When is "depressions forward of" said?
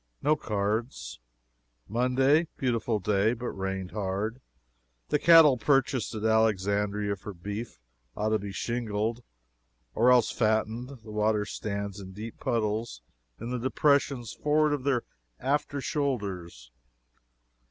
13.59-14.85